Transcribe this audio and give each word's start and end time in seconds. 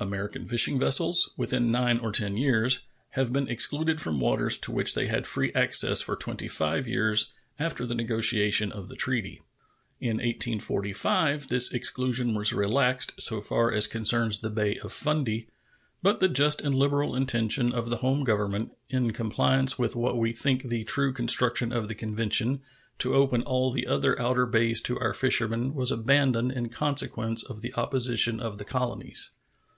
American 0.00 0.46
fishing 0.46 0.78
vessels, 0.78 1.30
within 1.36 1.72
nine 1.72 1.98
or 1.98 2.12
ten 2.12 2.36
years, 2.36 2.82
have 3.10 3.32
been 3.32 3.48
excluded 3.48 4.00
from 4.00 4.20
waters 4.20 4.56
to 4.56 4.70
which 4.70 4.94
they 4.94 5.08
had 5.08 5.26
free 5.26 5.50
access 5.56 6.00
for 6.00 6.14
twenty 6.14 6.46
five 6.46 6.86
years 6.86 7.32
after 7.58 7.84
the 7.84 7.96
negotiation 7.96 8.70
of 8.70 8.86
the 8.86 8.94
treaty. 8.94 9.42
In 10.00 10.18
1845 10.18 11.48
this 11.48 11.72
exclusion 11.72 12.32
was 12.32 12.52
relaxed 12.52 13.14
so 13.20 13.40
far 13.40 13.72
as 13.72 13.88
concerns 13.88 14.38
the 14.38 14.50
Bay 14.50 14.76
of 14.78 14.92
Fundy, 14.92 15.48
but 16.00 16.20
the 16.20 16.28
just 16.28 16.60
and 16.60 16.76
liberal 16.76 17.16
intention 17.16 17.72
of 17.72 17.88
the 17.88 17.96
home 17.96 18.22
Government, 18.22 18.70
in 18.88 19.10
compliance 19.10 19.80
with 19.80 19.96
what 19.96 20.16
we 20.16 20.32
think 20.32 20.68
the 20.68 20.84
true 20.84 21.12
construction 21.12 21.72
of 21.72 21.88
the 21.88 21.96
convention, 21.96 22.60
to 23.00 23.14
open 23.16 23.42
all 23.42 23.72
the 23.72 23.88
other 23.88 24.16
outer 24.22 24.46
bays 24.46 24.80
to 24.82 25.00
our 25.00 25.12
fishermen 25.12 25.74
was 25.74 25.90
abandoned 25.90 26.52
in 26.52 26.68
consequence 26.68 27.42
of 27.42 27.62
the 27.62 27.74
opposition 27.74 28.38
of 28.38 28.58
the 28.58 28.64
colonies. 28.64 29.32